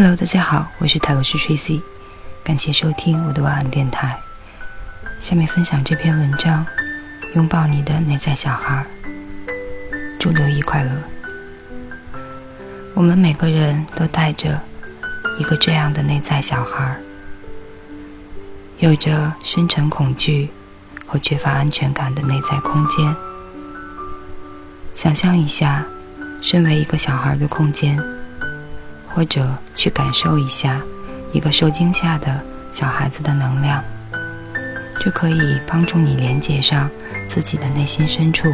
[0.00, 1.82] Hello，大家好，我是泰罗斯 Tracy，
[2.44, 4.16] 感谢收听我的晚安电台。
[5.20, 6.64] 下面分享这篇文章：
[7.34, 8.86] 拥抱你的内在小孩。
[10.20, 10.90] 祝六一快乐！
[12.94, 14.62] 我们每个人都带着
[15.36, 16.96] 一个这样的内在小孩，
[18.78, 20.48] 有着深沉恐惧
[21.06, 23.16] 和缺乏安全感的内在空间。
[24.94, 25.84] 想象一下，
[26.40, 28.00] 身为一个小孩的空间。
[29.14, 30.80] 或者去感受一下
[31.32, 32.40] 一个受惊吓的
[32.70, 33.82] 小孩子的能量，
[35.00, 36.88] 这可以帮助你连接上
[37.28, 38.48] 自己的内心深处，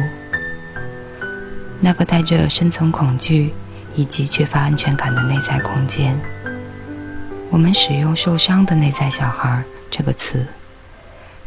[1.79, 3.53] 那个带着深层恐惧
[3.93, 6.19] 以及缺乏安全感的内在空间。
[7.51, 10.45] 我们使用“受伤的内在小孩”这个词，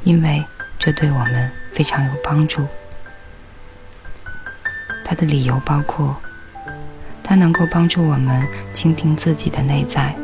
[0.05, 0.45] 因为
[0.79, 2.67] 这对我们非常有帮助。
[5.05, 6.17] 它的理由包括。
[7.29, 10.17] 它能够帮助我们倾听自己的内在，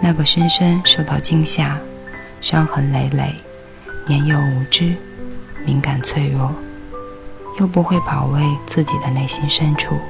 [0.00, 1.78] 那个深深受到惊吓、
[2.40, 3.34] 伤痕累累、
[4.06, 4.94] 年幼无知、
[5.66, 6.54] 敏感脆弱，
[7.60, 10.00] 又不会保卫自己的内心深处。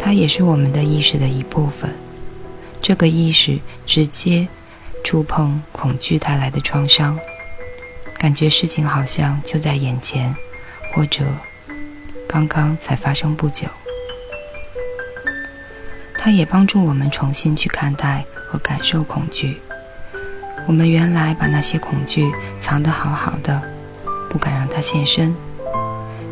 [0.00, 1.94] 它也是我们的意识的一部分。
[2.82, 4.48] 这个意识直接
[5.04, 7.16] 触碰恐惧带来的创伤，
[8.18, 10.34] 感觉事情好像就在眼前，
[10.92, 11.22] 或者。
[12.30, 13.66] 刚刚才发生不久，
[16.16, 19.60] 它也帮助我们重新去看待和感受恐惧。
[20.68, 23.60] 我们原来把那些恐惧藏得好好的，
[24.28, 25.34] 不敢让它现身，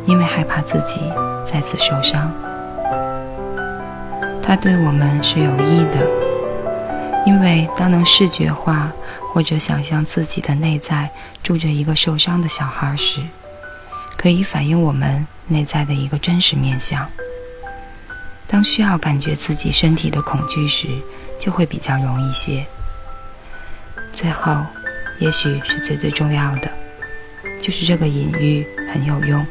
[0.06, 1.00] 因为害怕自己
[1.52, 2.32] 再次受伤。
[4.40, 6.08] 它对我们是有益的，
[7.26, 8.92] 因为当能视觉化
[9.32, 11.10] 或者想象自己的内在
[11.42, 13.20] 住着一个受伤的小孩时，
[14.16, 15.26] 可以反映我们。
[15.48, 17.08] 内在的一个真实面相。
[18.46, 20.86] 当需要感觉自己身体的恐惧时，
[21.38, 22.66] 就会比较容易些。
[24.12, 24.64] 最后，
[25.18, 26.70] 也许是最最重要的，
[27.60, 29.46] 就是这个隐喻很有用，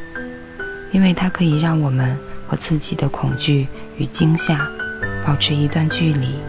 [0.91, 2.17] 因为它可以让我们
[2.47, 3.67] 和自己的恐惧
[3.97, 4.67] 与惊吓
[5.25, 6.39] 保持一段距离。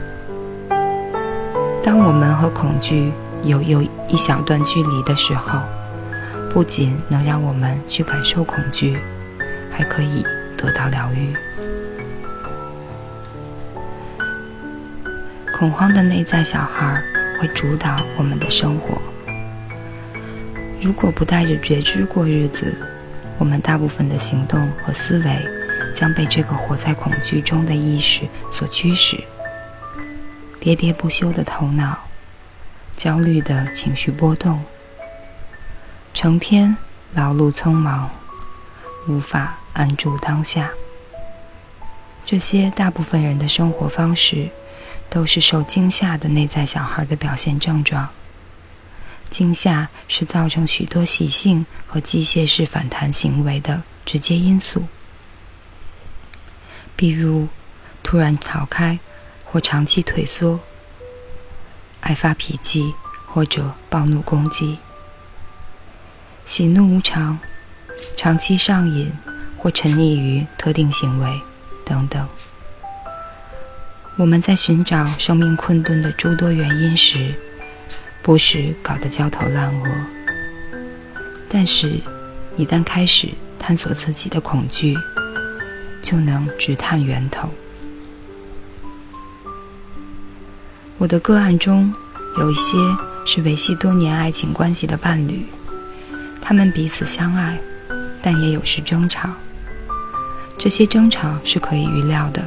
[1.85, 3.13] 当我们和恐惧
[3.43, 5.61] 有有一小段距离的时候，
[6.51, 8.97] 不仅能让我们去感受恐惧。
[9.79, 11.33] 还可以得到疗愈。
[15.57, 17.01] 恐慌的内在小孩
[17.39, 19.01] 会主导我们的生活。
[20.81, 22.75] 如果不带着觉知过日子，
[23.39, 25.49] 我们大部分的行动和思维
[25.95, 29.17] 将被这个活在恐惧中的意识所驱使。
[30.61, 31.97] 喋喋不休的头脑，
[32.97, 34.61] 焦虑的情绪波动，
[36.13, 36.77] 成天
[37.15, 38.11] 劳碌匆忙，
[39.07, 39.58] 无法。
[39.73, 40.71] 安住当下，
[42.25, 44.51] 这些大部分人的生活方式，
[45.09, 48.09] 都是受惊吓的内在小孩的表现症状。
[49.31, 54.85] 惊吓是造成许多习性和机械式反弹行为的直接因素，
[56.97, 57.49] 比如
[58.03, 58.99] 突然逃开
[59.45, 60.59] 或长期退缩，
[62.01, 62.95] 爱发脾气
[63.27, 64.79] 或者暴怒攻击，
[66.47, 67.39] 喜怒无常，
[68.17, 69.13] 长期上瘾。
[69.59, 71.29] 或沉溺于特定行为，
[71.85, 72.27] 等等。
[74.17, 77.35] 我们在寻找生命困顿的诸多原因时，
[78.23, 79.87] 不时搞得焦头烂额。
[81.49, 82.01] 但是，
[82.57, 84.97] 一旦开始探索自己的恐惧，
[86.03, 87.49] 就能直探源头。
[90.99, 91.93] 我的个案中
[92.39, 92.77] 有一些
[93.25, 95.47] 是维系多年爱情关系的伴侣，
[96.41, 97.57] 他们彼此相爱，
[98.21, 99.31] 但也有时争吵。
[100.59, 102.43] 这些争吵是可以预料的，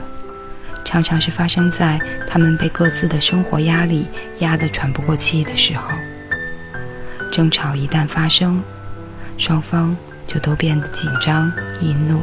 [0.83, 4.05] 常常是发生在他们被各自的生活压力
[4.39, 5.89] 压得喘不过气的时候。
[7.31, 8.61] 争吵一旦发生，
[9.37, 9.95] 双方
[10.27, 11.49] 就都变得紧张
[11.79, 12.21] 易怒，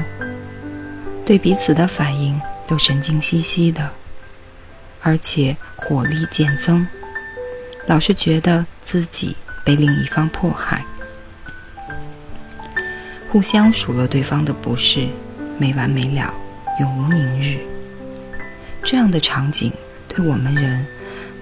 [1.25, 3.91] 对彼此的反应都神经兮兮的，
[5.01, 6.87] 而且火力渐增，
[7.87, 9.35] 老是觉得自己
[9.65, 10.85] 被另一方迫害，
[13.31, 15.09] 互相数落对方的不是。
[15.59, 16.33] 没完没了，
[16.81, 17.59] 永无宁日。
[18.85, 19.73] 这样的场景
[20.07, 20.87] 对我们人，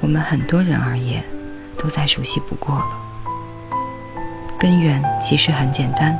[0.00, 1.22] 我们很多人而言，
[1.78, 3.02] 都再熟悉不过了。
[4.58, 6.18] 根源其实很简单，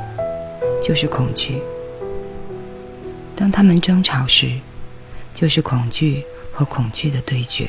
[0.83, 1.59] 就是恐惧。
[3.35, 4.51] 当他们争吵时，
[5.33, 6.23] 就是恐惧
[6.53, 7.67] 和恐惧的对决。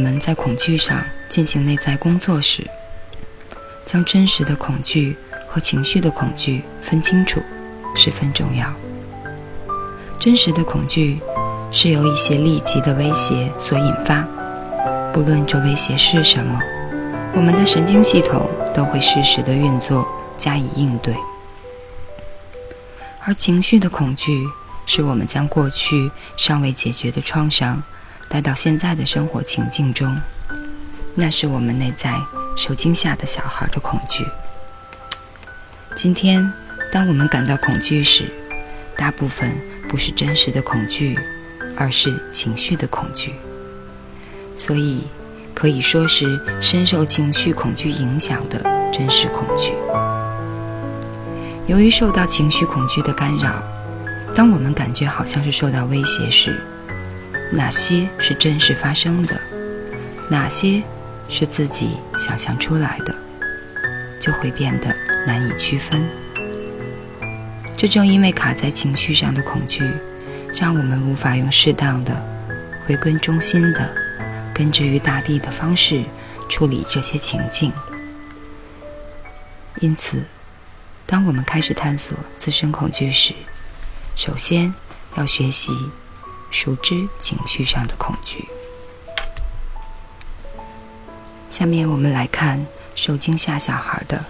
[0.00, 2.66] 我们在恐惧上进行内在工作时，
[3.84, 5.14] 将真实的恐惧
[5.46, 7.38] 和情绪的恐惧分清楚
[7.94, 8.72] 十分重要。
[10.18, 11.20] 真实的恐惧
[11.70, 14.26] 是由一些立即的威胁所引发，
[15.12, 16.58] 不论这威胁是什么，
[17.34, 20.08] 我们的神经系统都会适时的运作
[20.38, 21.14] 加以应对。
[23.22, 24.46] 而情绪的恐惧
[24.86, 27.82] 是我们将过去尚未解决的创伤
[28.30, 30.16] 带到现在的生活情境中，
[31.16, 32.14] 那是我们内在
[32.56, 34.24] 受惊吓的小孩的恐惧。
[35.96, 36.50] 今天，
[36.92, 38.32] 当我们感到恐惧时，
[38.96, 39.50] 大部分
[39.88, 41.18] 不是真实的恐惧，
[41.76, 43.34] 而是情绪的恐惧。
[44.54, 45.08] 所以，
[45.52, 48.62] 可以说是深受情绪恐惧影响的
[48.92, 49.72] 真实恐惧。
[51.66, 53.60] 由于受到情绪恐惧的干扰，
[54.36, 56.60] 当我们感觉好像是受到威胁时，
[57.52, 59.40] 哪些是真实发生的，
[60.30, 60.82] 哪些
[61.28, 63.14] 是自己想象出来的，
[64.20, 64.94] 就会变得
[65.26, 66.02] 难以区分。
[67.76, 69.82] 这正因为卡在情绪上的恐惧，
[70.54, 72.14] 让我们无法用适当的、
[72.86, 73.90] 回归中心的、
[74.54, 76.04] 根植于大地的方式
[76.48, 77.72] 处理这些情境，
[79.80, 80.22] 因此。
[81.06, 83.34] 当我们开始探索自身恐惧时，
[84.14, 84.72] 首先
[85.16, 85.72] 要学习
[86.50, 88.48] 熟知情绪上的恐惧。
[91.48, 94.24] 下面我们来看受惊吓小孩的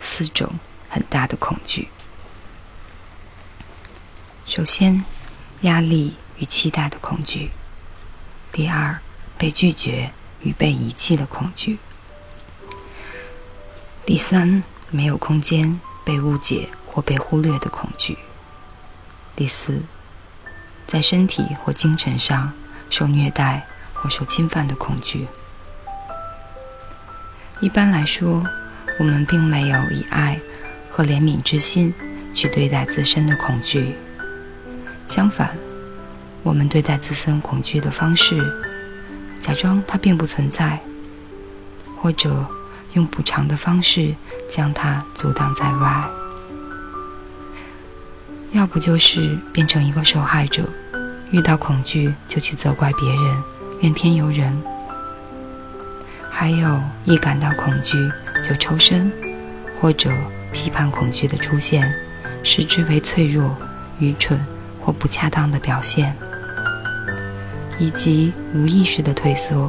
[0.00, 0.48] 四种
[0.88, 1.88] 很大的恐惧。
[4.46, 5.04] 首先，
[5.62, 7.48] 压力与期待的恐惧；
[8.52, 8.98] 第二，
[9.36, 10.12] 被拒绝
[10.42, 11.76] 与被遗弃的恐惧；
[14.04, 15.80] 第三，没有空间。
[16.04, 18.18] 被误解或被忽略的恐惧。
[19.34, 19.80] 第四，
[20.86, 22.52] 在身体或精神上
[22.90, 25.26] 受虐待或受侵犯的恐惧。
[27.60, 28.44] 一般来说，
[28.98, 30.38] 我们并没有以爱
[30.90, 31.92] 和怜悯之心
[32.34, 33.94] 去对待自身的恐惧。
[35.06, 35.56] 相反，
[36.42, 38.54] 我们对待自身恐惧的方式，
[39.40, 40.80] 假装它并不存在，
[42.00, 42.46] 或者
[42.92, 44.14] 用补偿的方式。
[44.50, 46.08] 将它阻挡在外，
[48.54, 50.62] 要不就是变成一个受害者，
[51.32, 53.42] 遇到恐惧就去责怪别人，
[53.80, 54.52] 怨天尤人；
[56.30, 57.98] 还有一感到恐惧
[58.48, 59.12] 就抽身，
[59.80, 60.08] 或者
[60.52, 61.92] 批判恐惧的出现，
[62.44, 63.56] 视之为脆弱、
[63.98, 64.38] 愚蠢
[64.80, 66.14] 或不恰当的表现，
[67.80, 69.68] 以及无意识的退缩，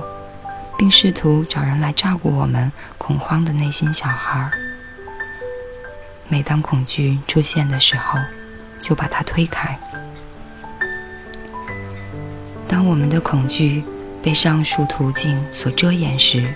[0.78, 4.48] 并试图找人来照顾我们恐慌的内心小孩。
[6.28, 8.20] 每当恐惧出现的时候，
[8.86, 9.76] 就把它推开。
[12.68, 13.84] 当我们的恐惧
[14.22, 16.54] 被上述途径所遮掩时，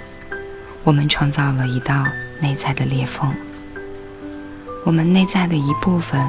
[0.83, 2.05] 我们创造了一道
[2.39, 3.33] 内在的裂缝。
[4.85, 6.23] 我们内在的一部分，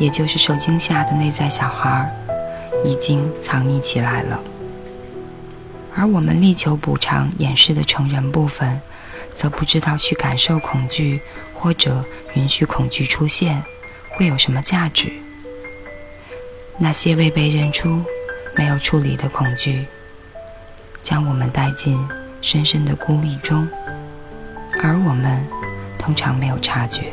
[0.00, 2.10] 也就是受惊吓的内在小孩，
[2.84, 4.40] 已经藏匿起来了。
[5.94, 8.80] 而我们力求补偿掩饰的成人部分，
[9.36, 11.20] 则不知道去感受恐惧。
[11.62, 12.02] 或者
[12.36, 13.62] 允许恐惧出现，
[14.20, 15.10] 会有什么价值？
[16.76, 18.04] 那些未被认出、
[18.54, 19.86] 没有处理的恐惧，
[21.02, 21.98] 将我们带进
[22.42, 23.66] 深深的孤立中，
[24.82, 25.42] 而我们
[25.98, 27.04] 通常没有察觉。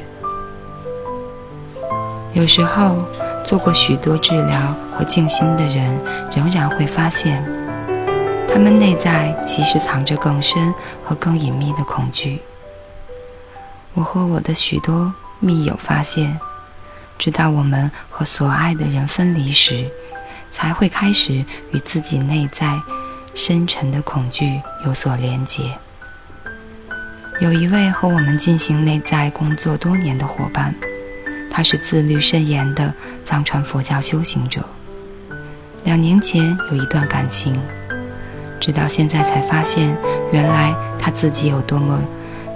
[2.33, 3.05] 有时候，
[3.45, 5.97] 做过许多治疗或静心的人，
[6.35, 7.41] 仍然会发现，
[8.49, 10.73] 他们内在其实藏着更深
[11.05, 12.41] 和更隐秘的恐惧。
[13.93, 16.37] 我和我的许多密友发现，
[17.17, 19.85] 直到我们和所爱的人分离时，
[20.51, 22.79] 才会开始与自己内在
[23.35, 25.63] 深沉的恐惧有所连结。
[27.39, 30.73] 有一位和我们进行内在工作多年的伙伴，
[31.51, 32.93] 他是自律甚严的
[33.25, 34.61] 藏传佛教修行者。
[35.83, 37.59] 两年前有一段感情，
[38.59, 39.95] 直到现在才发现，
[40.31, 41.99] 原来他自己有多么。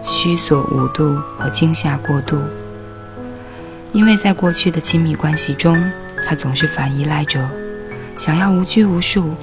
[0.03, 2.41] 虚所无度和惊吓过度，
[3.93, 5.91] 因为在过去的亲密关系中，
[6.25, 7.45] 他总是反依赖者，
[8.17, 9.36] 想要无拘无束，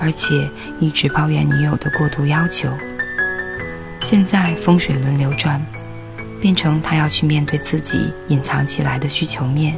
[0.00, 2.68] 而且一直抱怨女友的过度要求。
[4.02, 5.64] 现在风水轮流转，
[6.40, 9.76] 变成他要去面对自己隐藏起来的需求面，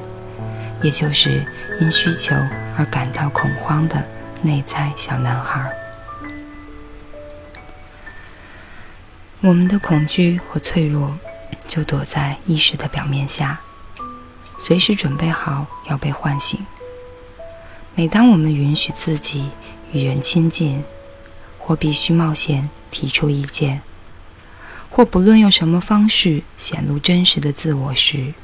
[0.83, 1.45] 也就是
[1.79, 2.35] 因需求
[2.79, 4.03] 而感到恐慌的
[4.41, 5.71] 内在小男孩。
[9.43, 11.15] 我们的恐惧和脆弱，
[11.69, 13.61] 就躲在意识的表面下，
[14.59, 16.65] 随时准备好要被唤醒。
[17.95, 19.51] 每当我们允许自己
[19.93, 20.83] 与人亲近，
[21.59, 23.83] 或必须冒险提出意见，
[24.91, 28.35] 或不论用什么方式显露真实的自我时，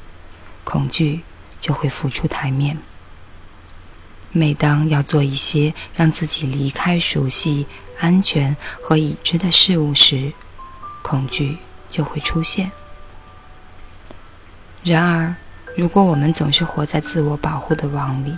[0.63, 1.21] 恐惧
[1.59, 2.77] 就会浮出台面。
[4.31, 7.67] 每当要做一些让自己离开熟悉、
[7.99, 10.31] 安全和已知的事物时，
[11.01, 11.57] 恐惧
[11.89, 12.71] 就会出现。
[14.83, 15.35] 然而，
[15.75, 18.35] 如果我们总是活在自我保护的网里，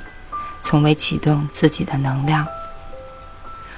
[0.64, 2.48] 从未启动自己的能量，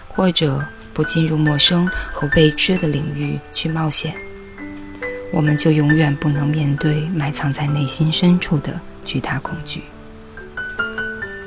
[0.07, 4.15] 或者不进入陌生和未知的领域去冒险，
[5.31, 9.83] 我们就永远不能面对埋藏在内心深处的巨大恐惧。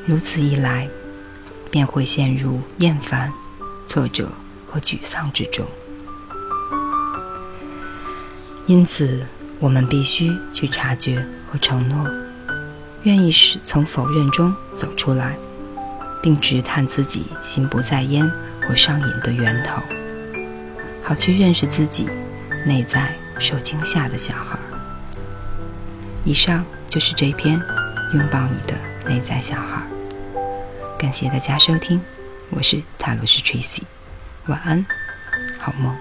[0.06, 0.88] 如此一来，
[1.70, 3.32] 便会陷入厌烦、
[3.86, 4.30] 挫折
[4.66, 5.66] 和沮丧之中。
[8.66, 9.24] 因此，
[9.60, 12.08] 我们必须去察觉和承诺，
[13.02, 15.36] 愿意是从否认中走出来，
[16.22, 18.30] 并直探自己心不在焉
[18.66, 19.82] 或上瘾的源头，
[21.02, 22.08] 好去认识自己
[22.66, 23.12] 内在。
[23.40, 24.58] 受惊吓的小孩。
[26.24, 27.56] 以上就是这篇
[28.12, 28.76] 《拥抱你的
[29.08, 29.80] 内在小孩》。
[30.98, 32.00] 感谢大家收听，
[32.50, 33.82] 我是塔罗斯 Tracy，
[34.46, 34.84] 晚安，
[35.56, 35.96] 好梦。